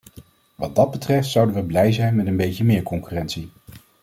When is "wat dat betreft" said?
0.55-1.29